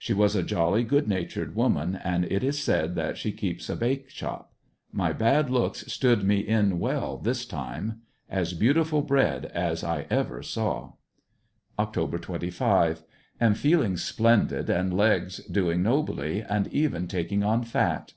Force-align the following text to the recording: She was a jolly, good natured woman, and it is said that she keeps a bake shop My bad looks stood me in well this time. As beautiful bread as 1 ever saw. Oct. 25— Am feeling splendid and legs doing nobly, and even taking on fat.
She 0.00 0.12
was 0.12 0.34
a 0.34 0.42
jolly, 0.42 0.82
good 0.82 1.06
natured 1.06 1.54
woman, 1.54 1.94
and 2.02 2.24
it 2.24 2.42
is 2.42 2.58
said 2.58 2.96
that 2.96 3.16
she 3.16 3.30
keeps 3.30 3.70
a 3.70 3.76
bake 3.76 4.10
shop 4.10 4.52
My 4.90 5.12
bad 5.12 5.48
looks 5.48 5.82
stood 5.92 6.24
me 6.24 6.40
in 6.40 6.80
well 6.80 7.16
this 7.18 7.46
time. 7.46 8.00
As 8.28 8.52
beautiful 8.52 9.00
bread 9.00 9.44
as 9.54 9.84
1 9.84 10.06
ever 10.10 10.42
saw. 10.42 10.94
Oct. 11.78 12.20
25— 12.20 13.04
Am 13.40 13.54
feeling 13.54 13.96
splendid 13.96 14.68
and 14.68 14.92
legs 14.92 15.36
doing 15.44 15.84
nobly, 15.84 16.40
and 16.40 16.66
even 16.74 17.06
taking 17.06 17.44
on 17.44 17.62
fat. 17.62 18.12